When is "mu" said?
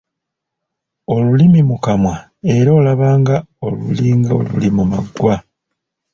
1.69-1.77, 4.77-4.83